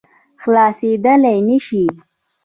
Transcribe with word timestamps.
خلاصېدلای 0.41 1.37
نه 1.47 1.57
شي. 1.65 1.83